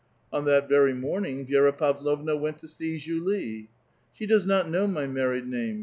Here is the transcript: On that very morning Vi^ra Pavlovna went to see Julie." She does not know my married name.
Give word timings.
On 0.33 0.45
that 0.45 0.67
very 0.67 0.95
morning 0.95 1.45
Vi^ra 1.45 1.77
Pavlovna 1.77 2.35
went 2.35 2.57
to 2.57 2.67
see 2.67 2.97
Julie." 2.97 3.69
She 4.15 4.25
does 4.25 4.47
not 4.47 4.67
know 4.67 4.87
my 4.87 5.05
married 5.05 5.45
name. 5.45 5.79